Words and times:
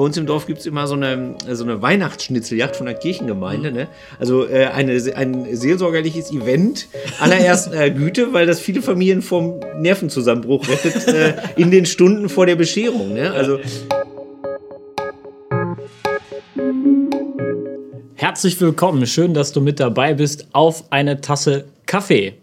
bei 0.00 0.06
uns 0.06 0.16
im 0.16 0.24
Dorf 0.24 0.46
gibt 0.46 0.60
es 0.60 0.64
immer 0.64 0.86
so 0.86 0.94
eine, 0.94 1.34
so 1.50 1.62
eine 1.62 1.82
Weihnachtsschnitzeljagd 1.82 2.74
von 2.74 2.86
der 2.86 2.94
Kirchengemeinde. 2.94 3.70
Ne? 3.70 3.88
Also 4.18 4.48
äh, 4.48 4.64
eine, 4.64 4.92
ein 5.14 5.54
seelsorgerliches 5.54 6.32
Event 6.32 6.88
allerersten 7.20 7.74
äh, 7.78 7.90
Güte, 7.90 8.32
weil 8.32 8.46
das 8.46 8.60
viele 8.60 8.80
Familien 8.80 9.20
vom 9.20 9.60
Nervenzusammenbruch 9.78 10.66
rettet 10.70 11.06
äh, 11.06 11.34
in 11.56 11.70
den 11.70 11.84
Stunden 11.84 12.30
vor 12.30 12.46
der 12.46 12.56
Bescherung. 12.56 13.12
Ne? 13.12 13.30
Also 13.30 13.58
Herzlich 18.14 18.58
willkommen, 18.58 19.06
schön, 19.06 19.34
dass 19.34 19.52
du 19.52 19.60
mit 19.60 19.80
dabei 19.80 20.14
bist 20.14 20.46
auf 20.52 20.84
eine 20.90 21.20
Tasse 21.20 21.66
Kaffee. 21.84 22.38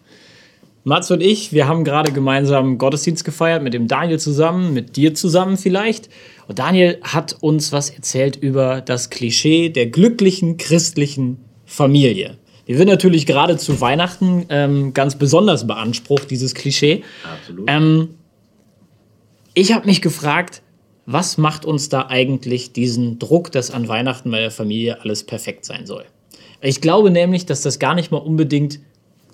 Mats 0.87 1.11
und 1.11 1.21
ich, 1.21 1.51
wir 1.51 1.67
haben 1.67 1.83
gerade 1.83 2.13
gemeinsam 2.13 2.77
Gottesdienst 2.77 3.25
gefeiert 3.25 3.61
mit 3.61 3.73
dem 3.73 3.89
Daniel 3.89 4.19
zusammen, 4.19 4.73
mit 4.73 4.95
dir 4.95 5.13
zusammen 5.13 5.57
vielleicht. 5.57 6.07
Und 6.47 6.59
Daniel 6.59 6.97
hat 7.03 7.35
uns 7.41 7.73
was 7.73 7.89
erzählt 7.89 8.37
über 8.37 8.79
das 8.79 9.09
Klischee 9.09 9.67
der 9.67 9.87
glücklichen 9.87 10.55
christlichen 10.55 11.39
Familie. 11.65 12.37
Die 12.69 12.77
wird 12.77 12.87
natürlich 12.87 13.25
gerade 13.25 13.57
zu 13.57 13.81
Weihnachten 13.81 14.45
ähm, 14.47 14.93
ganz 14.93 15.17
besonders 15.17 15.67
beansprucht, 15.67 16.31
dieses 16.31 16.55
Klischee. 16.55 17.03
Absolut. 17.33 17.69
Ähm, 17.69 18.09
ich 19.55 19.73
habe 19.73 19.87
mich 19.87 20.01
gefragt, 20.01 20.61
was 21.05 21.37
macht 21.37 21.65
uns 21.65 21.89
da 21.89 22.07
eigentlich 22.07 22.71
diesen 22.71 23.19
Druck, 23.19 23.51
dass 23.51 23.71
an 23.71 23.89
Weihnachten 23.89 24.31
bei 24.31 24.39
der 24.39 24.51
Familie 24.51 25.01
alles 25.01 25.25
perfekt 25.25 25.65
sein 25.65 25.85
soll? 25.85 26.05
Ich 26.61 26.79
glaube 26.79 27.11
nämlich, 27.11 27.45
dass 27.45 27.61
das 27.61 27.77
gar 27.77 27.93
nicht 27.93 28.09
mal 28.09 28.19
unbedingt 28.19 28.79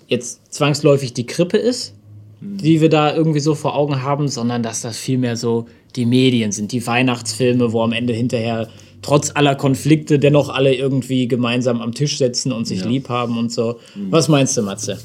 jetzt 0.06 0.52
zwangsläufig 0.52 1.14
die 1.14 1.26
Krippe 1.26 1.56
ist, 1.56 1.94
die 2.40 2.80
wir 2.80 2.90
da 2.90 3.14
irgendwie 3.14 3.40
so 3.40 3.54
vor 3.54 3.74
Augen 3.74 4.02
haben, 4.02 4.28
sondern 4.28 4.62
dass 4.62 4.82
das 4.82 4.98
vielmehr 4.98 5.36
so 5.36 5.66
die 5.96 6.06
Medien 6.06 6.52
sind, 6.52 6.72
die 6.72 6.86
Weihnachtsfilme, 6.86 7.72
wo 7.72 7.82
am 7.82 7.92
Ende 7.92 8.12
hinterher 8.12 8.68
trotz 9.00 9.30
aller 9.34 9.54
Konflikte 9.54 10.18
dennoch 10.18 10.48
alle 10.48 10.74
irgendwie 10.74 11.28
gemeinsam 11.28 11.80
am 11.80 11.92
Tisch 11.92 12.18
sitzen 12.18 12.52
und 12.52 12.66
sich 12.66 12.80
ja. 12.80 12.86
lieb 12.86 13.08
haben 13.08 13.38
und 13.38 13.52
so. 13.52 13.80
Mhm. 13.94 14.10
Was 14.10 14.28
meinst 14.28 14.56
du, 14.56 14.62
Matze? 14.62 14.98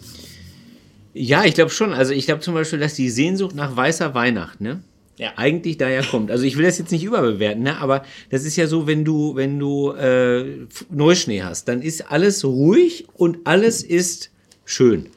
Ja, 1.13 1.43
ich 1.43 1.53
glaube 1.53 1.71
schon. 1.71 1.93
Also 1.93 2.13
ich 2.13 2.25
glaube 2.25 2.41
zum 2.41 2.53
Beispiel, 2.53 2.79
dass 2.79 2.93
die 2.93 3.09
Sehnsucht 3.09 3.55
nach 3.55 3.75
weißer 3.75 4.13
Weihnacht, 4.13 4.61
ne? 4.61 4.81
Ja. 5.17 5.33
Eigentlich 5.35 5.77
daher 5.77 6.03
kommt. 6.03 6.31
Also 6.31 6.45
ich 6.45 6.55
will 6.55 6.63
das 6.63 6.77
jetzt 6.77 6.93
nicht 6.93 7.03
überbewerten, 7.03 7.63
ne? 7.63 7.77
aber 7.81 8.03
das 8.29 8.45
ist 8.45 8.55
ja 8.55 8.67
so, 8.67 8.87
wenn 8.87 9.03
du, 9.03 9.35
wenn 9.35 9.59
du 9.59 9.91
äh, 9.91 10.65
Neuschnee 10.89 11.41
hast, 11.41 11.67
dann 11.67 11.81
ist 11.81 12.09
alles 12.09 12.45
ruhig 12.45 13.05
und 13.15 13.39
alles 13.43 13.83
ist 13.83 14.31
schön. 14.69 15.07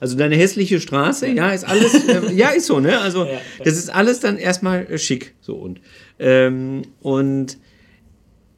Also 0.00 0.16
deine 0.16 0.36
hässliche 0.36 0.80
Straße, 0.80 1.28
ja, 1.28 1.50
ist 1.52 1.64
alles, 1.64 1.94
äh, 2.08 2.32
ja, 2.32 2.48
ist 2.50 2.66
so, 2.66 2.80
ne? 2.80 3.00
Also 3.00 3.28
das 3.64 3.78
ist 3.78 3.88
alles 3.88 4.20
dann 4.20 4.36
erstmal 4.36 4.86
äh, 4.86 4.98
schick, 4.98 5.34
so 5.40 5.54
und 5.54 5.80
ähm, 6.18 6.82
und 7.00 7.58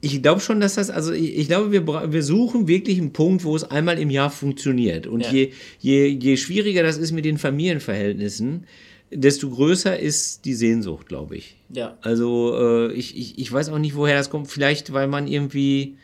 ich 0.01 0.23
glaube 0.23 0.41
schon, 0.41 0.61
dass 0.61 0.75
das, 0.75 0.91
also 0.91 1.13
ich, 1.13 1.37
ich, 1.39 1.47
glaube, 1.47 1.73
wir, 1.73 1.87
wir 1.87 2.23
suchen 2.23 2.69
wirklich 2.69 2.99
einen 2.99 3.13
Punkt, 3.15 3.45
wo 3.45 3.57
es 3.57 3.65
einmal 3.65 3.99
im 3.99 4.11
Jahr 4.11 4.31
funktioniert. 4.31 5.07
Und 5.07 5.23
ja. 5.23 5.33
je, 5.33 5.53
je, 5.79 6.07
je 6.09 6.37
schwieriger 6.37 6.83
das 6.83 6.99
ist 6.99 7.13
mit 7.13 7.25
den 7.25 7.39
Familienverhältnissen, 7.39 8.67
desto 9.11 9.49
größer 9.49 9.99
ist 9.99 10.45
die 10.45 10.53
Sehnsucht, 10.53 11.09
glaube 11.09 11.37
ich. 11.37 11.57
Ja. 11.71 11.97
Also 12.03 12.55
äh, 12.59 12.93
ich, 12.93 13.17
ich, 13.17 13.39
ich 13.39 13.51
weiß 13.51 13.71
auch 13.71 13.79
nicht, 13.79 13.97
woher 13.97 14.17
das 14.17 14.29
kommt. 14.29 14.49
Vielleicht, 14.49 14.93
weil 14.93 15.07
man 15.07 15.27
irgendwie, 15.27 15.97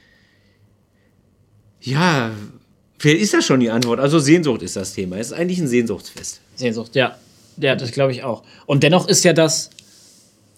ja, 1.83 2.33
Vielleicht 3.01 3.23
ist 3.23 3.33
das 3.33 3.47
schon 3.47 3.61
die 3.61 3.71
Antwort. 3.71 3.99
Also 3.99 4.19
Sehnsucht 4.19 4.61
ist 4.61 4.77
das 4.77 4.93
Thema. 4.93 5.17
Es 5.17 5.29
ist 5.29 5.33
eigentlich 5.33 5.59
ein 5.59 5.69
Sehnsuchtsfest. 5.69 6.43
Sehnsucht, 6.55 6.95
ja. 6.95 7.17
Ja, 7.57 7.75
das 7.75 7.93
glaube 7.93 8.13
ich 8.13 8.25
auch. 8.25 8.43
Und 8.67 8.83
dennoch 8.83 9.09
ist 9.09 9.25
ja 9.25 9.33
das, 9.33 9.71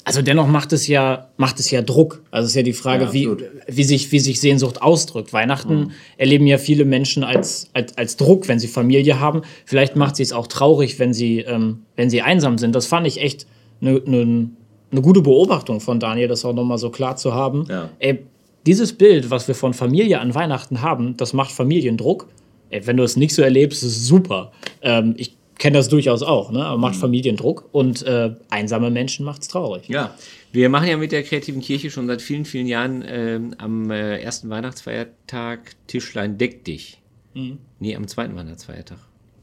also 0.03 0.23
dennoch 0.23 0.49
macht 0.49 0.73
es 0.73 0.89
ja, 0.89 1.29
macht 1.37 1.61
es 1.61 1.71
ja 1.71 1.83
Druck. 1.83 2.21
Also 2.33 2.47
es 2.47 2.51
ist 2.51 2.57
ja 2.57 2.65
die 2.65 2.73
Frage, 2.73 3.05
ja, 3.05 3.13
wie, 3.13 3.29
wie, 3.69 3.85
sich, 3.85 4.11
wie 4.11 4.19
sich 4.19 4.41
Sehnsucht 4.41 4.83
ausdrückt. 4.83 5.33
Weihnachten 5.33 5.75
mhm. 5.77 5.91
erleben 6.17 6.49
ja 6.49 6.59
viele 6.59 6.85
Menschen 6.85 7.23
als, 7.23 7.71
als, 7.75 7.97
als 7.97 8.17
Druck, 8.17 8.49
wenn 8.49 8.59
sie 8.59 8.67
Familie 8.67 9.21
haben. 9.21 9.43
Vielleicht 9.65 9.95
macht 9.95 10.17
sie 10.17 10.25
es 10.25 10.33
auch 10.33 10.49
traurig, 10.49 10.99
wenn 10.99 11.15
sie, 11.15 11.43
ähm, 11.43 11.83
wenn 11.95 12.11
sie 12.11 12.23
einsam 12.23 12.59
sind. 12.59 12.75
Das 12.75 12.87
fand 12.87 13.07
ich 13.07 13.21
echt 13.21 13.47
eine 13.81 14.01
ne, 14.05 14.51
ne 14.91 15.01
gute 15.01 15.23
Beobachtung 15.23 15.81
von 15.81 16.01
Daniel, 16.01 16.27
das 16.27 16.45
auch 16.45 16.55
nochmal 16.55 16.79
so 16.79 16.91
klar 16.91 17.15
zu 17.15 17.35
haben. 17.35 17.67
Ja. 17.71 17.89
Ey, 18.01 18.25
dieses 18.67 18.93
Bild, 18.93 19.31
was 19.31 19.49
wir 19.49 19.55
von 19.55 19.75
Familie 19.75 20.21
an 20.21 20.35
Weihnachten 20.35 20.83
haben, 20.83 21.17
das 21.17 21.33
macht 21.33 21.53
Familiendruck. 21.53 22.29
Ey, 22.71 22.87
wenn 22.87 22.97
du 22.97 23.03
es 23.03 23.17
nicht 23.17 23.35
so 23.35 23.43
erlebst, 23.43 23.83
ist 23.83 23.97
es 23.97 24.07
super. 24.07 24.53
Ähm, 24.81 25.15
ich 25.17 25.37
kenne 25.59 25.79
das 25.79 25.89
durchaus 25.89 26.23
auch, 26.23 26.51
ne? 26.51 26.65
Aber 26.65 26.79
macht 26.79 26.97
mhm. 26.97 27.01
Familiendruck 27.01 27.69
und 27.73 28.03
äh, 28.03 28.35
einsame 28.51 28.91
Menschen 28.91 29.25
macht 29.25 29.43
es 29.43 29.49
traurig. 29.49 29.89
Ja, 29.89 30.15
wir 30.53 30.69
machen 30.69 30.89
ja 30.89 30.97
mit 30.97 31.13
der 31.13 31.23
kreativen 31.23 31.61
Kirche 31.61 31.91
schon 31.91 32.07
seit 32.07 32.23
vielen, 32.23 32.45
vielen 32.45 32.67
Jahren 32.67 33.03
äh, 33.03 33.41
am 33.59 33.91
äh, 33.91 34.19
ersten 34.19 34.51
Weihnachtsfeiertag 34.51 35.77
Tischlein 35.87 36.39
deck 36.39 36.65
dich. 36.65 36.99
Mhm. 37.35 37.59
Nee, 37.79 37.95
am 37.97 38.09
zweiten 38.09 38.35
Weihnachtsfeiertag. 38.35 38.99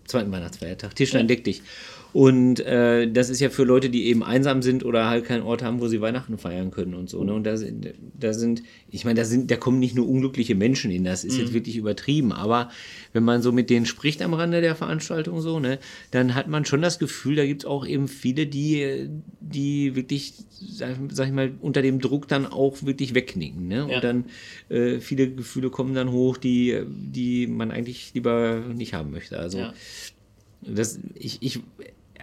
Zweiten 0.05 0.31
Weihnachtsfeiertag. 0.31 0.95
Tischlein 0.95 1.23
ja. 1.23 1.27
deck 1.27 1.43
dich. 1.43 1.61
Und 2.11 2.59
äh, 2.61 3.11
das 3.11 3.29
ist 3.29 3.39
ja 3.39 3.49
für 3.49 3.63
Leute, 3.63 3.89
die 3.89 4.05
eben 4.05 4.23
einsam 4.23 4.61
sind 4.61 4.83
oder 4.83 5.07
halt 5.07 5.25
keinen 5.25 5.43
Ort 5.43 5.61
haben, 5.61 5.79
wo 5.79 5.87
sie 5.87 6.01
Weihnachten 6.01 6.37
feiern 6.37 6.71
können 6.71 6.95
und 6.95 7.09
so. 7.09 7.23
Ne? 7.23 7.33
Und 7.33 7.43
da 7.43 7.55
sind, 7.55 7.93
da 8.19 8.33
sind 8.33 8.63
ich 8.91 9.05
meine, 9.05 9.19
da 9.19 9.25
sind, 9.25 9.51
da 9.51 9.55
kommen 9.55 9.79
nicht 9.79 9.95
nur 9.95 10.07
unglückliche 10.07 10.55
Menschen 10.55 10.89
hin, 10.89 11.03
das 11.03 11.23
ist 11.23 11.35
mhm. 11.35 11.41
jetzt 11.41 11.53
wirklich 11.53 11.77
übertrieben. 11.77 12.31
Aber 12.31 12.69
wenn 13.13 13.23
man 13.23 13.41
so 13.41 13.51
mit 13.51 13.69
denen 13.69 13.85
spricht 13.85 14.21
am 14.21 14.33
Rande 14.33 14.61
der 14.61 14.75
Veranstaltung 14.75 15.41
so, 15.41 15.59
ne, 15.59 15.79
dann 16.11 16.35
hat 16.35 16.47
man 16.47 16.65
schon 16.65 16.81
das 16.81 16.99
Gefühl, 16.99 17.35
da 17.35 17.45
gibt 17.45 17.63
es 17.63 17.65
auch 17.65 17.85
eben 17.85 18.07
viele, 18.07 18.47
die, 18.47 19.09
die 19.39 19.95
wirklich, 19.95 20.33
sag, 20.49 20.97
sag, 21.11 21.27
ich 21.27 21.33
mal, 21.33 21.51
unter 21.61 21.81
dem 21.81 21.99
Druck 21.99 22.27
dann 22.27 22.45
auch 22.45 22.83
wirklich 22.83 23.13
wegknicken. 23.13 23.67
Ne? 23.67 23.83
Und 23.83 23.91
ja. 23.91 23.99
dann 23.99 24.25
äh, 24.69 24.99
viele 24.99 25.29
Gefühle 25.29 25.69
kommen 25.69 25.93
dann 25.93 26.11
hoch, 26.11 26.37
die, 26.37 26.81
die 26.87 27.47
man 27.47 27.71
eigentlich 27.71 28.11
lieber 28.13 28.63
nicht 28.73 28.93
haben 28.93 29.11
möchte. 29.11 29.37
Also 29.37 29.59
ja. 29.59 29.73
das, 30.61 30.99
ich, 31.15 31.37
ich 31.41 31.59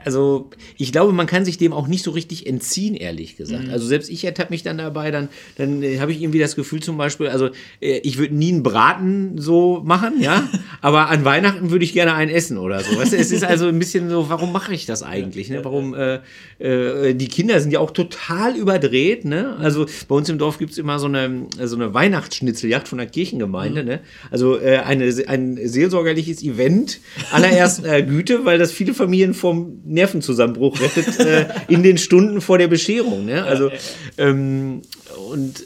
also 0.05 0.51
ich 0.77 0.93
glaube, 0.93 1.13
man 1.13 1.27
kann 1.27 1.45
sich 1.45 1.59
dem 1.59 1.73
auch 1.73 1.89
nicht 1.89 2.05
so 2.05 2.13
richtig 2.13 2.47
entziehen, 2.47 2.95
ehrlich 2.95 3.37
gesagt. 3.37 3.67
Mhm. 3.67 3.73
Also 3.73 3.87
selbst 3.87 4.09
ich 4.09 4.25
ertappe 4.25 4.53
mich 4.53 4.63
dann 4.63 4.79
dabei, 4.79 5.11
dann, 5.11 5.29
dann 5.57 5.83
äh, 5.83 5.99
habe 5.99 6.13
ich 6.13 6.23
irgendwie 6.23 6.39
das 6.39 6.55
Gefühl 6.55 6.81
zum 6.81 6.97
Beispiel, 6.97 7.29
also 7.29 7.51
äh, 7.81 7.99
ich 7.99 8.19
würde 8.19 8.35
nie 8.35 8.53
einen 8.53 8.63
Braten 8.63 9.39
so 9.39 9.83
machen, 9.85 10.21
ja, 10.21 10.49
aber 10.81 11.09
an 11.09 11.25
Weihnachten 11.25 11.71
würde 11.71 11.85
ich 11.85 11.93
gerne 11.93 12.15
einen 12.15 12.31
essen 12.31 12.59
oder 12.59 12.81
so. 12.81 12.97
Weißt 12.97 13.13
du, 13.13 13.17
es 13.17 13.33
ist 13.33 13.45
also 13.45 13.67
ein 13.67 13.79
bisschen 13.79 14.09
so, 14.09 14.29
warum 14.29 14.53
mache 14.53 14.75
ich 14.75 14.87
das 14.87 15.03
eigentlich? 15.03 15.51
Ne? 15.51 15.65
Warum, 15.65 15.95
äh, 15.95 16.21
äh, 16.59 17.15
die 17.15 17.29
Kinder 17.29 17.59
sind 17.61 17.73
ja 17.73 17.81
auch 17.81 17.91
total 17.91 18.57
überdreht, 18.57 19.25
ne? 19.25 19.57
Also 19.59 19.87
bei 20.09 20.15
uns 20.15 20.29
im 20.29 20.39
Dorf 20.39 20.59
gibt 20.59 20.73
es 20.73 20.79
immer 20.79 20.99
so 20.99 21.07
eine, 21.07 21.47
so 21.65 21.77
eine 21.77 21.95
Weihnachtsschnitzeljagd 21.95 22.87
von 22.87 22.99
der 22.99 23.09
Kirchengemeinde, 23.09 23.83
mhm. 23.83 23.89
ne? 23.89 24.01
Also 24.31 24.61
äh, 24.61 24.79
eine, 24.79 25.13
ein 25.27 25.59
seelsorgerliches 25.63 26.43
Event 26.43 27.01
allerersten 27.33 27.85
äh, 27.87 28.03
Güte, 28.03 28.45
weil 28.45 28.59
das 28.59 28.73
viele 28.73 28.95
Familien 28.95 29.35
vom 29.35 29.81
Nervenzusammenbruch 29.87 30.81
rettet 30.81 31.19
äh, 31.21 31.47
in 31.69 31.83
den 31.83 31.99
Stunden 31.99 32.41
vor 32.41 32.59
der 32.59 32.69
Bescherung. 32.69 33.25
Ne? 33.25 33.45
Also, 33.45 33.71
ähm, 34.19 34.83
und 35.31 35.65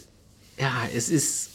ja, 0.58 0.72
es 0.94 1.08
ist, 1.08 1.50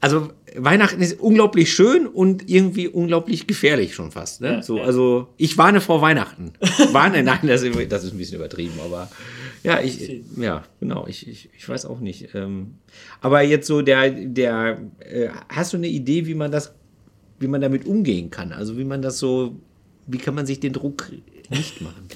also 0.00 0.30
Weihnachten 0.56 1.02
ist 1.02 1.20
unglaublich 1.20 1.72
schön 1.72 2.06
und 2.06 2.48
irgendwie 2.48 2.88
unglaublich 2.88 3.46
gefährlich 3.46 3.94
schon 3.94 4.12
fast. 4.12 4.40
Ne? 4.40 4.62
so, 4.62 4.80
also 4.80 5.28
ich 5.36 5.58
warne 5.58 5.80
vor 5.80 6.00
Weihnachten. 6.00 6.52
Warne, 6.92 7.22
nein, 7.22 7.40
das 7.42 7.62
ist, 7.62 7.92
das 7.92 8.04
ist 8.04 8.12
ein 8.12 8.18
bisschen 8.18 8.36
übertrieben, 8.36 8.78
aber 8.84 9.10
ja, 9.62 9.80
ich, 9.80 10.22
ja, 10.36 10.64
genau, 10.80 11.06
ich, 11.06 11.28
ich, 11.28 11.50
ich 11.56 11.68
weiß 11.68 11.84
auch 11.84 12.00
nicht. 12.00 12.34
Ähm, 12.34 12.76
aber 13.20 13.42
jetzt 13.42 13.66
so 13.66 13.82
der, 13.82 14.10
der, 14.10 14.80
äh, 15.00 15.28
hast 15.48 15.74
du 15.74 15.76
eine 15.76 15.88
Idee, 15.88 16.26
wie 16.26 16.34
man 16.34 16.50
das, 16.50 16.72
wie 17.38 17.48
man 17.48 17.60
damit 17.60 17.84
umgehen 17.84 18.30
kann? 18.30 18.52
Also 18.52 18.78
wie 18.78 18.84
man 18.84 19.02
das 19.02 19.18
so, 19.18 19.60
wie 20.10 20.18
kann 20.18 20.34
man 20.34 20.46
sich 20.46 20.60
den 20.60 20.72
Druck 20.72 21.10
nicht 21.50 21.80
machen? 21.80 22.08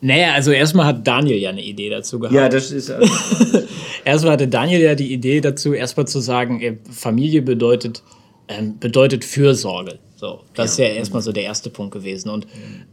Naja, 0.00 0.34
also 0.34 0.50
erstmal 0.50 0.86
hat 0.86 1.06
Daniel 1.06 1.38
ja 1.38 1.48
eine 1.48 1.64
Idee 1.64 1.88
dazu 1.88 2.18
gehabt. 2.18 2.34
Ja, 2.34 2.48
das 2.48 2.70
ist. 2.70 2.90
Also 2.90 3.08
erstmal 4.04 4.32
hatte 4.34 4.48
Daniel 4.48 4.80
ja 4.80 4.94
die 4.94 5.12
Idee 5.12 5.40
dazu, 5.40 5.72
erstmal 5.72 6.06
zu 6.06 6.20
sagen, 6.20 6.78
Familie 6.90 7.40
bedeutet, 7.40 8.02
ähm, 8.48 8.78
bedeutet 8.78 9.24
Fürsorge. 9.24 9.98
So, 10.14 10.40
das 10.54 10.72
ist 10.72 10.78
ja 10.78 10.86
erstmal 10.86 11.22
so 11.22 11.32
der 11.32 11.44
erste 11.44 11.70
Punkt 11.70 11.94
gewesen. 11.94 12.28
Und 12.28 12.46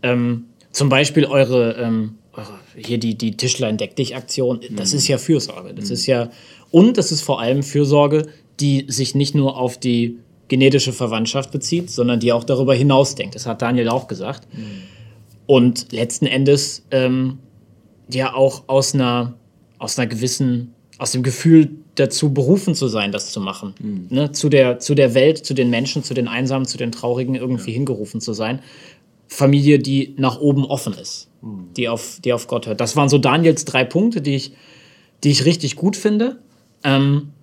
ähm, 0.03 0.45
zum 0.71 0.89
Beispiel 0.89 1.25
eure, 1.25 1.73
ähm, 1.73 2.15
eure, 2.33 2.59
hier 2.75 2.97
die, 2.97 3.17
die 3.17 3.35
Tischlein 3.35 3.77
deck 3.77 3.95
dich 3.95 4.15
Aktion, 4.15 4.61
das 4.69 4.91
mhm. 4.91 4.97
ist 4.97 5.07
ja 5.07 5.17
Fürsorge. 5.17 5.73
Das 5.73 5.87
mhm. 5.87 5.93
ist 5.93 6.05
ja, 6.05 6.29
und 6.71 6.97
das 6.97 7.11
ist 7.11 7.21
vor 7.21 7.41
allem 7.41 7.63
Fürsorge, 7.63 8.27
die 8.59 8.85
sich 8.87 9.15
nicht 9.15 9.35
nur 9.35 9.57
auf 9.57 9.77
die 9.77 10.19
genetische 10.51 10.94
Verwandtschaft 10.94 11.50
bezieht, 11.51 11.89
sondern 11.89 12.19
die 12.19 12.31
auch 12.31 12.44
darüber 12.44 12.75
hinaus 12.75 13.15
denkt. 13.15 13.33
Das 13.33 13.48
hat 13.48 13.63
Daniel 13.63 13.89
auch 13.89 14.07
gesagt. 14.07 14.48
Mhm 14.53 14.92
und 15.51 15.92
letzten 15.92 16.27
Endes 16.27 16.86
ähm, 16.92 17.39
ja 18.09 18.33
auch 18.33 18.63
aus 18.68 18.94
einer, 18.94 19.33
aus 19.80 20.00
einer 20.00 20.07
gewissen, 20.07 20.74
aus 20.98 21.12
dem 21.12 21.24
Gefühl 21.24 21.71
dazu 21.95 22.33
berufen 22.33 22.74
zu 22.74 22.88
sein, 22.88 23.12
das 23.12 23.33
zu 23.33 23.42
machen. 23.42 23.74
Mhm. 23.81 24.07
Ne? 24.09 24.31
Zu, 24.31 24.48
der, 24.48 24.80
zu 24.80 24.95
der 24.95 25.13
Welt, 25.13 25.45
zu 25.45 25.53
den 25.53 25.69
Menschen, 25.69 26.06
zu 26.06 26.13
den 26.13 26.30
Einsamen, 26.30 26.65
zu 26.65 26.77
den 26.77 26.94
Traurigen 26.94 27.36
irgendwie 27.36 27.71
ja. 27.71 27.75
hingerufen 27.75 28.21
zu 28.21 28.31
sein. 28.31 28.62
Familie, 29.27 29.80
die 29.80 30.13
nach 30.18 30.39
oben 30.39 30.63
offen 30.63 30.94
ist, 30.94 31.30
mhm. 31.42 31.74
die, 31.75 31.89
auf, 31.89 32.19
die 32.24 32.31
auf 32.31 32.48
Gott 32.48 32.68
hört. 32.68 32.80
Das 32.80 32.95
waren 32.95 33.09
so 33.09 33.18
Daniels 33.18 33.65
drei 33.65 33.83
Punkte, 33.83 34.21
die 34.21 34.36
ich, 34.36 34.53
die 35.25 35.31
ich 35.31 35.44
richtig 35.44 35.75
gut 35.75 35.98
finde. 35.98 36.39
Ähm, 36.86 37.33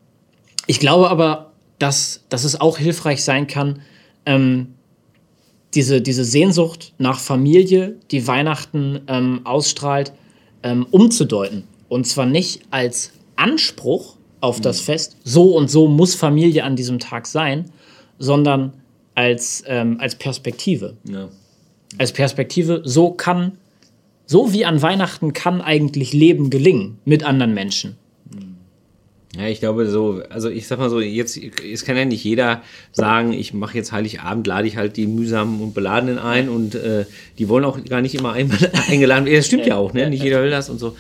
ich 0.67 0.81
glaube 0.81 1.11
aber, 1.11 1.48
dass, 1.79 2.25
dass 2.29 2.45
es 2.45 2.61
auch 2.61 2.79
hilfreich 2.79 3.23
sein 3.23 3.47
kann, 3.47 3.81
ähm, 4.27 4.75
diese, 5.75 6.01
diese 6.01 6.25
Sehnsucht 6.25 6.95
nach 6.99 7.21
Familie, 7.21 7.97
die 8.11 8.27
Weihnachten 8.27 9.01
ähm, 9.07 9.41
ausstrahlt, 9.45 10.13
ähm, 10.63 10.87
umzudeuten. 10.91 11.65
Und 11.89 12.07
zwar 12.07 12.27
nicht 12.27 12.63
als 12.71 13.13
Anspruch 13.37 14.17
auf 14.41 14.61
das 14.61 14.81
Fest, 14.81 15.17
so 15.25 15.57
und 15.57 15.69
so 15.71 15.89
muss 15.89 16.15
Familie 16.15 16.65
an 16.65 16.77
diesem 16.77 16.99
Tag 16.99 17.27
sein, 17.27 17.71
sondern 18.19 18.73
als, 19.15 19.65
ähm, 19.67 19.99
als 20.01 20.15
Perspektive. 20.15 20.97
Ja. 21.05 21.29
Als 21.99 22.13
Perspektive, 22.13 22.83
so 22.85 23.11
kann, 23.11 23.53
so 24.27 24.53
wie 24.53 24.65
an 24.65 24.81
Weihnachten 24.83 25.33
kann 25.33 25.61
eigentlich 25.61 26.13
Leben 26.13 26.51
gelingen 26.51 26.99
mit 27.05 27.25
anderen 27.25 27.55
Menschen. 27.55 27.97
Ja, 29.37 29.47
ich 29.47 29.61
glaube 29.61 29.89
so, 29.91 30.23
also 30.31 30.49
ich 30.49 30.67
sag 30.67 30.79
mal 30.79 30.89
so, 30.89 31.01
jetzt, 31.01 31.37
es 31.37 31.85
kann 31.85 31.97
ja 31.97 32.07
nicht 32.07 32.25
jeder 32.25 32.63
sagen, 32.93 33.35
ich 33.35 33.53
mache 33.53 33.77
jetzt 33.77 33.93
Heiligabend, 33.93 34.47
lade 34.47 34.67
ich 34.67 34.79
halt 34.79 34.97
die 34.97 35.07
mühsamen 35.07 35.61
und 35.61 35.75
Beladenen 35.75 36.19
ein 36.19 36.49
und 36.49 36.75
äh, 36.75 37.05
die 37.39 37.49
wollen 37.49 37.65
auch 37.65 37.83
gar 37.85 38.01
nicht 38.01 38.15
immer 38.15 38.33
ein, 38.33 38.51
eingeladen 38.89 39.27
werden. 39.27 39.37
Das 39.37 39.47
stimmt 39.47 39.67
ja 39.67 39.77
auch, 39.77 39.93
ne? 39.93 40.09
Nicht 40.09 40.23
jeder 40.23 40.43
will 40.43 40.51
das 40.51 40.71
und 40.71 40.79
so. 40.79 40.97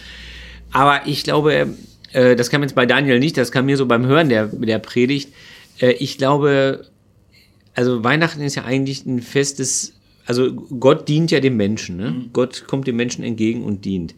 Aber 0.70 1.06
ich 1.06 1.24
glaube, 1.24 1.74
äh, 2.12 2.36
das 2.36 2.50
kam 2.50 2.62
jetzt 2.62 2.74
bei 2.74 2.84
Daniel 2.84 3.18
nicht, 3.18 3.38
das 3.38 3.50
kam 3.50 3.64
mir 3.64 3.78
so 3.78 3.86
beim 3.86 4.04
Hören 4.04 4.28
der, 4.28 4.48
der 4.48 4.78
Predigt. 4.78 5.32
Äh, 5.80 5.92
ich 5.92 6.18
glaube, 6.18 6.84
also 7.74 8.04
Weihnachten 8.04 8.42
ist 8.42 8.56
ja 8.56 8.64
eigentlich 8.64 9.06
ein 9.06 9.22
festes, 9.22 9.94
also 10.26 10.52
Gott 10.52 11.08
dient 11.08 11.30
ja 11.30 11.40
dem 11.40 11.56
Menschen, 11.56 11.96
ne? 11.96 12.10
Mhm. 12.10 12.30
Gott 12.34 12.64
kommt 12.66 12.86
dem 12.86 12.96
Menschen 12.96 13.24
entgegen 13.24 13.64
und 13.64 13.86
dient. 13.86 14.14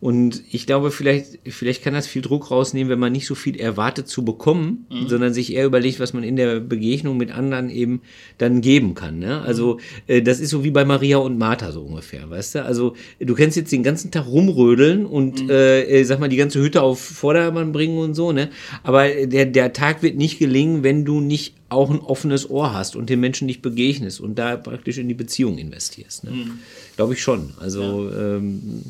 Und 0.00 0.44
ich 0.50 0.66
glaube, 0.66 0.92
vielleicht, 0.92 1.40
vielleicht 1.48 1.82
kann 1.82 1.92
das 1.92 2.06
viel 2.06 2.22
Druck 2.22 2.52
rausnehmen, 2.52 2.88
wenn 2.88 3.00
man 3.00 3.10
nicht 3.10 3.26
so 3.26 3.34
viel 3.34 3.58
erwartet 3.58 4.06
zu 4.06 4.24
bekommen, 4.24 4.86
mhm. 4.90 5.08
sondern 5.08 5.34
sich 5.34 5.52
eher 5.52 5.66
überlegt, 5.66 5.98
was 5.98 6.12
man 6.12 6.22
in 6.22 6.36
der 6.36 6.60
Begegnung 6.60 7.16
mit 7.16 7.32
anderen 7.32 7.68
eben 7.68 8.02
dann 8.38 8.60
geben 8.60 8.94
kann. 8.94 9.18
Ne? 9.18 9.40
Also 9.40 9.74
mhm. 9.74 9.80
äh, 10.06 10.22
das 10.22 10.38
ist 10.38 10.50
so 10.50 10.62
wie 10.62 10.70
bei 10.70 10.84
Maria 10.84 11.16
und 11.16 11.36
Martha 11.36 11.72
so 11.72 11.82
ungefähr, 11.82 12.30
weißt 12.30 12.56
du? 12.56 12.64
Also 12.64 12.94
du 13.18 13.34
kannst 13.34 13.56
jetzt 13.56 13.72
den 13.72 13.82
ganzen 13.82 14.12
Tag 14.12 14.26
rumrödeln 14.26 15.04
und 15.04 15.42
mhm. 15.42 15.50
äh, 15.50 16.04
sag 16.04 16.20
mal 16.20 16.28
die 16.28 16.36
ganze 16.36 16.60
Hütte 16.60 16.82
auf 16.82 17.00
Vordermann 17.00 17.72
bringen 17.72 17.98
und 17.98 18.14
so, 18.14 18.30
ne? 18.30 18.50
Aber 18.84 19.08
der, 19.08 19.46
der 19.46 19.72
Tag 19.72 20.02
wird 20.02 20.16
nicht 20.16 20.38
gelingen, 20.38 20.84
wenn 20.84 21.04
du 21.04 21.20
nicht 21.20 21.54
auch 21.68 21.90
ein 21.90 22.00
offenes 22.00 22.48
Ohr 22.48 22.72
hast 22.72 22.96
und 22.96 23.10
den 23.10 23.20
Menschen 23.20 23.46
nicht 23.46 23.60
begegnest 23.60 24.20
und 24.20 24.38
da 24.38 24.56
praktisch 24.56 24.98
in 24.98 25.08
die 25.08 25.14
Beziehung 25.14 25.58
investierst. 25.58 26.24
Ne? 26.24 26.30
Mhm. 26.30 26.58
Glaube 26.96 27.12
ich 27.12 27.22
schon. 27.22 27.52
Also 27.60 28.08
ja. 28.08 28.36
ähm, 28.36 28.82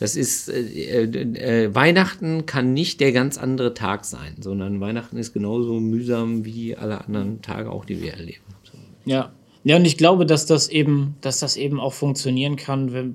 das 0.00 0.16
ist 0.16 0.48
äh, 0.48 1.04
äh, 1.04 1.64
äh, 1.64 1.74
Weihnachten 1.74 2.46
kann 2.46 2.72
nicht 2.72 3.00
der 3.00 3.12
ganz 3.12 3.36
andere 3.36 3.74
Tag 3.74 4.04
sein, 4.04 4.36
sondern 4.40 4.80
Weihnachten 4.80 5.18
ist 5.18 5.34
genauso 5.34 5.78
mühsam 5.78 6.44
wie 6.44 6.76
alle 6.76 7.04
anderen 7.04 7.42
Tage 7.42 7.70
auch, 7.70 7.84
die 7.84 8.00
wir 8.00 8.14
erleben. 8.14 8.44
Ja. 9.04 9.32
Ja, 9.64 9.76
und 9.76 9.84
ich 9.84 9.96
glaube, 9.96 10.26
dass 10.26 10.44
das 10.44 10.68
eben, 10.68 11.14
dass 11.20 11.38
das 11.38 11.56
eben 11.56 11.78
auch 11.78 11.92
funktionieren 11.92 12.56
kann, 12.56 12.92
wenn, 12.92 13.14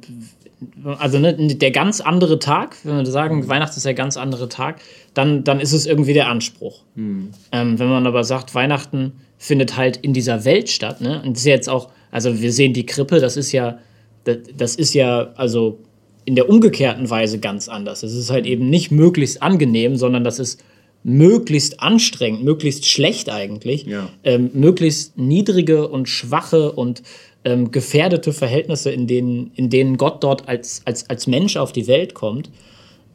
also 0.98 1.20
ne, 1.20 1.34
der 1.36 1.72
ganz 1.72 2.02
andere 2.02 2.40
Tag, 2.40 2.78
wenn 2.84 2.98
wir 2.98 3.06
sagen, 3.06 3.38
mhm. 3.38 3.48
Weihnachten 3.48 3.78
ist 3.78 3.86
der 3.86 3.94
ganz 3.94 4.18
andere 4.18 4.50
Tag, 4.50 4.82
dann, 5.14 5.44
dann 5.44 5.60
ist 5.60 5.74
es 5.74 5.86
irgendwie 5.86 6.14
der 6.14 6.28
Anspruch. 6.28 6.84
Mhm. 6.96 7.30
Ähm, 7.52 7.80
wenn 7.80 7.90
man 7.90 8.08
aber 8.08 8.24
sagt, 8.24 8.56
Weihnachten 8.56 9.14
findet 9.38 9.78
halt 9.78 9.98
in 9.98 10.14
dieser 10.14 10.46
Welt 10.46 10.70
statt, 10.70 11.02
ne? 11.02 11.22
Und 11.24 11.34
das 11.34 11.42
ist 11.42 11.46
ja 11.46 11.54
jetzt 11.54 11.70
auch, 11.70 11.90
also 12.10 12.42
wir 12.42 12.52
sehen 12.52 12.74
die 12.74 12.86
Krippe, 12.86 13.20
das 13.20 13.38
ist 13.38 13.52
ja, 13.52 13.78
das, 14.24 14.38
das 14.56 14.76
ist 14.76 14.94
ja, 14.94 15.32
also 15.36 15.80
in 16.26 16.36
der 16.36 16.50
umgekehrten 16.50 17.10
Weise 17.10 17.40
ganz 17.40 17.70
anders. 17.70 18.04
Es 18.04 18.14
ist 18.14 18.32
halt 18.32 18.46
eben 18.46 18.70
nicht 18.70 18.92
möglichst 18.92 19.42
angenehm, 19.42 19.96
sondern 19.96 20.24
das 20.24 20.40
ist 20.40 20.64
möglichst 21.04 21.80
anstrengend, 21.80 22.44
möglichst 22.44 22.86
schlecht 22.86 23.30
eigentlich, 23.30 23.86
ja. 23.86 24.10
ähm, 24.24 24.50
möglichst 24.54 25.18
niedrige 25.18 25.88
und 25.88 26.10
schwache 26.10 26.72
und 26.72 27.04
ähm, 27.46 27.72
gefährdete 27.72 28.34
Verhältnisse, 28.34 28.92
in 28.92 29.08
denen, 29.08 29.52
in 29.56 29.70
denen 29.70 29.98
Gott 29.98 30.24
dort 30.24 30.50
als, 30.50 30.82
als, 30.86 31.10
als 31.10 31.28
Mensch 31.28 31.56
auf 31.56 31.72
die 31.72 31.88
Welt 31.88 32.14
kommt. 32.14 32.50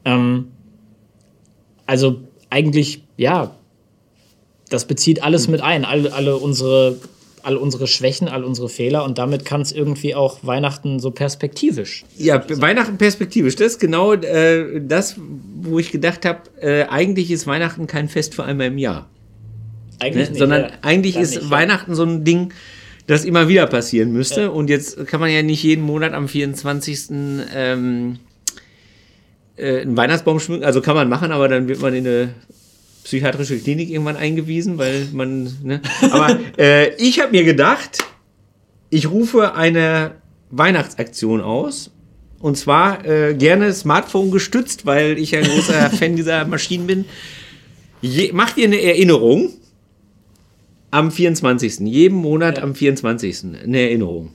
Ähm, 0.05 0.49
also 1.87 2.21
eigentlich, 2.49 3.03
ja, 3.17 3.55
das 4.71 4.87
bezieht 4.87 5.23
alles 5.23 5.49
mit 5.49 5.61
ein, 5.61 5.85
alle, 5.85 6.13
alle 6.15 6.37
unsere 6.37 6.97
all 7.43 7.57
unsere 7.57 7.87
Schwächen, 7.87 8.29
all 8.29 8.45
unsere 8.45 8.69
Fehler 8.69 9.05
und 9.05 9.19
damit 9.19 9.45
kann 9.45 9.61
es 9.61 9.73
irgendwie 9.73 10.15
auch 10.15 10.39
Weihnachten 10.43 11.01
so 11.01 11.11
perspektivisch. 11.11 12.05
Ja, 12.17 12.43
Weihnachten 12.49 12.99
perspektivisch, 12.99 13.57
das 13.57 13.73
ist 13.73 13.79
genau 13.79 14.15
äh, 14.15 14.81
das, 14.81 15.17
wo 15.61 15.79
ich 15.79 15.91
gedacht 15.91 16.25
habe, 16.25 16.41
äh, 16.61 16.85
eigentlich 16.85 17.31
ist 17.31 17.47
Weihnachten 17.47 17.87
kein 17.87 18.09
Fest 18.09 18.35
für 18.35 18.45
einmal 18.45 18.69
im 18.69 18.79
Jahr. 18.79 19.09
Eigentlich 19.99 20.27
ne? 20.29 20.31
nicht, 20.33 20.39
Sondern 20.39 20.63
ja. 20.63 20.71
eigentlich 20.83 21.17
ist 21.17 21.37
nicht, 21.37 21.51
Weihnachten 21.51 21.93
ja. 21.93 21.97
so 21.97 22.05
ein 22.05 22.25
Ding, 22.25 22.53
das 23.07 23.25
immer 23.25 23.49
wieder 23.49 23.67
passieren 23.67 24.13
müsste. 24.13 24.43
Ja. 24.43 24.49
Und 24.49 24.71
jetzt 24.71 25.07
kann 25.07 25.21
man 25.21 25.31
ja 25.31 25.43
nicht 25.43 25.63
jeden 25.63 25.83
Monat 25.83 26.13
am 26.13 26.29
24. 26.29 27.09
Ähm, 27.55 28.19
äh, 29.57 29.81
einen 29.81 29.97
Weihnachtsbaum 29.97 30.41
schmücken. 30.41 30.65
Also 30.65 30.81
kann 30.81 30.95
man 30.95 31.09
machen, 31.09 31.33
aber 31.33 31.49
dann 31.49 31.69
wird 31.69 31.81
man 31.81 31.95
in 31.95 32.07
eine 32.07 32.35
psychiatrische 33.05 33.59
Klinik 33.59 33.91
irgendwann 33.91 34.17
eingewiesen, 34.17 34.79
weil 34.79 35.09
man. 35.13 35.57
Ne? 35.63 35.81
Aber 36.11 36.39
äh, 36.59 36.95
ich 36.97 37.21
habe 37.21 37.33
mir 37.33 37.45
gedacht, 37.45 37.99
ich 38.91 39.11
rufe 39.11 39.55
eine 39.55 40.13
Weihnachtsaktion 40.51 41.41
aus. 41.41 41.91
Und 42.41 42.59
zwar 42.59 43.07
äh, 43.07 43.35
gerne 43.35 43.73
Smartphone 43.73 44.33
gestützt, 44.33 44.85
weil 44.85 45.17
ich 45.17 45.37
ein 45.37 45.45
großer 45.45 45.91
Fan 45.99 46.17
dieser 46.17 46.45
Maschinen 46.45 46.87
bin. 46.87 47.05
Je, 48.01 48.33
macht 48.33 48.59
ihr 48.59 48.67
eine 48.67 48.83
Erinnerung 48.83 49.51
am 50.91 51.11
24. 51.11 51.81
Jeden 51.81 52.17
Monat 52.19 52.59
ja. 52.59 52.65
am 52.65 52.75
24. 52.75 53.63
eine 53.63 53.81
Erinnerung. 53.81 54.33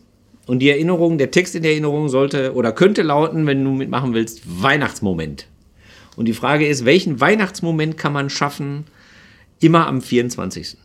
Und 0.47 0.59
die 0.59 0.69
Erinnerung, 0.69 1.17
der 1.17 1.31
Text 1.31 1.55
in 1.55 1.63
der 1.63 1.71
Erinnerung 1.71 2.07
sollte 2.07 2.53
oder 2.53 2.71
könnte 2.71 3.03
lauten, 3.03 3.45
wenn 3.45 3.63
du 3.63 3.71
mitmachen 3.71 4.13
willst, 4.13 4.41
Weihnachtsmoment. 4.45 5.47
Und 6.17 6.25
die 6.25 6.33
Frage 6.33 6.67
ist, 6.67 6.83
welchen 6.83 7.21
Weihnachtsmoment 7.21 7.95
kann 7.95 8.11
man 8.11 8.31
schaffen, 8.31 8.85
immer 9.59 9.85
am 9.85 10.01
24. 10.01 10.75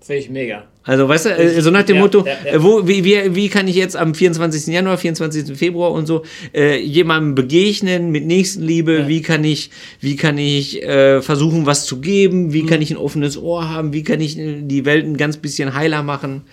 Finde 0.00 0.20
ich 0.20 0.28
mega. 0.28 0.68
Also, 0.88 1.06
weißt 1.06 1.26
du, 1.26 1.62
so 1.62 1.70
nach 1.70 1.82
dem 1.82 1.96
ja, 1.96 2.02
Motto, 2.02 2.24
ja, 2.24 2.52
ja. 2.52 2.62
Wo, 2.62 2.88
wie, 2.88 3.04
wie, 3.04 3.34
wie 3.34 3.50
kann 3.50 3.68
ich 3.68 3.76
jetzt 3.76 3.94
am 3.94 4.14
24. 4.14 4.72
Januar, 4.72 4.96
24. 4.96 5.54
Februar 5.54 5.92
und 5.92 6.06
so 6.06 6.22
äh, 6.54 6.80
jemandem 6.80 7.34
begegnen 7.34 8.10
mit 8.10 8.24
Nächstenliebe? 8.24 9.06
Wie 9.06 9.20
kann 9.20 9.44
ich, 9.44 9.70
wie 10.00 10.16
kann 10.16 10.38
ich 10.38 10.82
äh, 10.82 11.20
versuchen, 11.20 11.66
was 11.66 11.84
zu 11.84 12.00
geben? 12.00 12.54
Wie 12.54 12.62
mhm. 12.62 12.68
kann 12.68 12.80
ich 12.80 12.90
ein 12.90 12.96
offenes 12.96 13.36
Ohr 13.36 13.68
haben? 13.68 13.92
Wie 13.92 14.02
kann 14.02 14.22
ich 14.22 14.38
äh, 14.38 14.62
die 14.62 14.86
Welt 14.86 15.04
ein 15.04 15.18
ganz 15.18 15.36
bisschen 15.36 15.74
heiler 15.74 16.02
machen? 16.02 16.44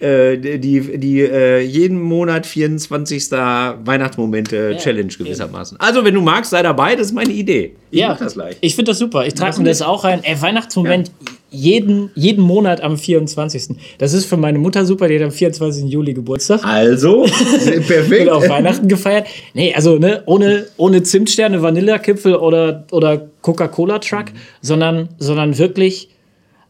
Äh, 0.00 0.36
die 0.58 0.98
die 0.98 1.20
äh, 1.20 1.60
jeden 1.60 2.02
Monat 2.02 2.44
24. 2.44 3.30
Weihnachtsmomente 3.30 4.78
Challenge 4.78 5.12
gewissermaßen. 5.16 5.78
Also, 5.78 6.04
wenn 6.04 6.14
du 6.14 6.22
magst, 6.22 6.50
sei 6.50 6.64
dabei, 6.64 6.96
das 6.96 7.06
ist 7.06 7.12
meine 7.12 7.32
Idee. 7.32 7.76
Ich 7.92 8.00
ja, 8.00 8.08
mach 8.08 8.18
das 8.18 8.34
gleich. 8.34 8.56
Ich 8.62 8.74
finde 8.74 8.90
das 8.90 8.98
super. 8.98 9.24
Ich 9.26 9.34
trage 9.34 9.58
mir 9.58 9.68
das 9.68 9.80
auch 9.80 10.02
ein. 10.04 10.24
Ey, 10.24 10.42
Weihnachtsmoment 10.42 11.12
jeden, 11.50 12.10
jeden 12.14 12.42
Monat 12.42 12.80
am 12.80 12.96
24. 12.96 13.75
Das 13.98 14.12
ist 14.12 14.26
für 14.26 14.36
meine 14.36 14.58
Mutter 14.58 14.84
super, 14.84 15.08
die 15.08 15.16
hat 15.16 15.22
am 15.22 15.30
24. 15.30 15.84
Juli 15.84 16.14
Geburtstag. 16.14 16.64
Also, 16.64 17.22
perfekt. 17.64 18.10
Wird 18.10 18.30
auch 18.30 18.48
Weihnachten 18.48 18.88
gefeiert. 18.88 19.26
Nee, 19.54 19.74
also 19.74 19.98
ne, 19.98 20.22
ohne, 20.26 20.66
ohne 20.76 21.02
Zimtsterne, 21.02 21.62
Vanillakipfel 21.62 22.36
oder, 22.36 22.86
oder 22.90 23.28
Coca-Cola-Truck, 23.42 24.32
mhm. 24.32 24.38
sondern, 24.60 25.08
sondern 25.18 25.58
wirklich 25.58 26.10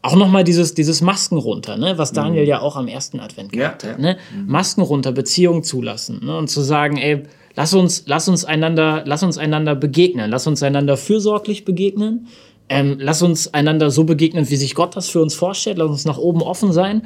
auch 0.01 0.15
nochmal 0.15 0.43
dieses, 0.43 0.73
dieses 0.73 1.01
Masken 1.01 1.37
runter, 1.37 1.77
ne? 1.77 1.97
was 1.97 2.13
Daniel 2.13 2.43
mhm. 2.43 2.49
ja 2.49 2.61
auch 2.61 2.75
am 2.75 2.87
ersten 2.87 3.19
Advent 3.19 3.51
gemacht 3.51 3.83
ja, 3.83 3.89
hat. 3.89 3.99
Ne? 3.99 4.17
Mhm. 4.33 4.47
Masken 4.47 4.81
runter, 4.81 5.11
Beziehungen 5.11 5.63
zulassen 5.63 6.21
ne? 6.23 6.37
und 6.37 6.49
zu 6.49 6.61
sagen, 6.61 6.97
ey, 6.97 7.23
lass 7.55 7.73
uns, 7.73 8.03
lass 8.05 8.29
uns 8.29 8.45
einander, 8.45 9.03
lass 9.05 9.23
uns 9.23 9.37
einander 9.37 9.75
begegnen, 9.75 10.29
lass 10.29 10.47
uns 10.47 10.63
einander 10.63 10.95
fürsorglich 10.95 11.65
begegnen 11.65 12.27
ähm, 12.69 12.97
lass 12.99 13.21
uns 13.21 13.53
einander 13.53 13.89
so 13.91 14.03
begegnen, 14.03 14.49
wie 14.49 14.55
sich 14.57 14.75
Gott 14.75 14.95
das 14.95 15.09
für 15.09 15.21
uns 15.21 15.35
vorstellt. 15.35 15.77
Lass 15.77 15.89
uns 15.89 16.05
nach 16.05 16.17
oben 16.17 16.41
offen 16.41 16.73
sein 16.73 17.03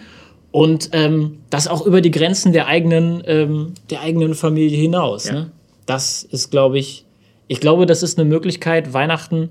und 0.51 0.89
ähm, 0.91 1.39
das 1.49 1.67
auch 1.67 1.85
über 1.85 2.01
die 2.01 2.11
Grenzen 2.11 2.53
der 2.53 2.67
eigenen, 2.67 3.23
ähm, 3.25 3.73
der 3.89 4.01
eigenen 4.01 4.35
Familie 4.35 4.77
hinaus. 4.77 5.27
Ja. 5.27 5.33
Ne? 5.33 5.51
Das 5.85 6.23
ist, 6.23 6.51
glaube 6.51 6.79
ich, 6.79 7.05
ich 7.47 7.59
glaube, 7.59 7.85
das 7.85 8.03
ist 8.03 8.19
eine 8.19 8.27
Möglichkeit, 8.27 8.93
Weihnachten, 8.93 9.49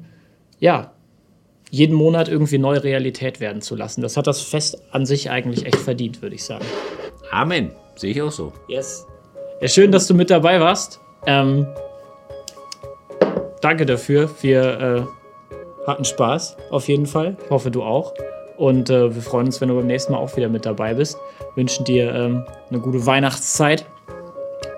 ja, 0.59 0.93
jeden 1.71 1.95
Monat 1.95 2.29
irgendwie 2.29 2.59
neue 2.59 2.83
Realität 2.83 3.41
werden 3.41 3.63
zu 3.63 3.77
lassen. 3.77 4.03
Das 4.03 4.17
hat 4.17 4.27
das 4.27 4.41
Fest 4.41 4.83
an 4.91 5.07
sich 5.07 5.31
eigentlich 5.31 5.67
echt 5.67 5.77
verdient, 5.77 6.21
würde 6.21 6.35
ich 6.35 6.45
sagen. 6.45 6.65
Amen. 7.31 7.71
Sehe 7.95 8.11
ich 8.11 8.23
auch 8.23 8.33
so. 8.33 8.53
Yes. 8.69 9.07
Ja, 9.61 9.69
schön, 9.69 9.93
dass 9.93 10.07
du 10.07 10.15
mit 10.15 10.31
dabei 10.31 10.61
warst. 10.61 11.01
Ähm, 11.27 11.67
danke 13.61 13.87
dafür. 13.87 14.31
Wir 14.41 14.81
äh, 14.81 15.20
hatten 15.91 16.05
Spaß, 16.05 16.57
auf 16.71 16.89
jeden 16.89 17.07
Fall. 17.07 17.37
Ich 17.45 17.51
hoffe, 17.51 17.71
du 17.71 17.83
auch. 17.83 18.15
Und 18.57 18.91
äh, 18.91 19.15
wir 19.15 19.23
freuen 19.23 19.47
uns, 19.47 19.61
wenn 19.61 19.69
du 19.69 19.75
beim 19.75 19.87
nächsten 19.87 20.13
Mal 20.13 20.19
auch 20.19 20.37
wieder 20.37 20.49
mit 20.49 20.67
dabei 20.67 20.95
bist. 20.95 21.17
Wünschen 21.55 21.85
dir 21.85 22.15
ähm, 22.15 22.45
eine 22.69 22.79
gute 22.79 23.05
Weihnachtszeit. 23.05 23.85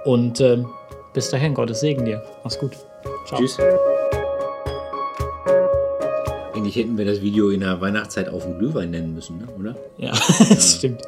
Und 0.05 0.41
ähm, 0.41 0.67
bis 1.13 1.31
dahin, 1.31 1.55
Gottes 1.55 1.81
Segen 1.81 2.05
dir. 2.05 2.23
Mach's 2.43 2.59
gut. 2.59 2.73
Ciao. 3.27 3.41
Tschüss. 3.41 3.59
Eigentlich 6.55 6.77
hätten 6.77 6.97
wir 6.97 7.05
das 7.05 7.21
Video 7.21 7.51
in 7.51 7.61
der 7.61 7.81
Weihnachtszeit 7.81 8.29
auf 8.29 8.45
dem 8.45 8.59
Glühwein 8.59 8.91
nennen 8.91 9.15
müssen, 9.15 9.39
ne? 9.39 9.49
oder? 9.59 9.77
Ja, 9.99 10.13
das 10.49 10.77
stimmt. 10.77 11.03